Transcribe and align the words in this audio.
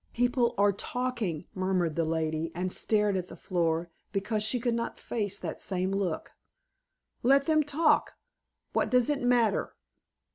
"People 0.15 0.55
are 0.57 0.73
talking," 0.73 1.45
murmured 1.53 1.95
the 1.95 2.05
lady, 2.05 2.51
and 2.55 2.71
stared 2.73 3.15
at 3.15 3.27
the 3.27 3.35
floor, 3.35 3.91
because 4.11 4.41
she 4.41 4.59
could 4.59 4.73
not 4.73 4.97
face 4.97 5.37
that 5.37 5.61
same 5.61 5.91
look. 5.91 6.31
"Let 7.21 7.45
them 7.45 7.61
talk. 7.61 8.13
What 8.73 8.89
does 8.89 9.11
it 9.11 9.21
matter?" 9.21 9.75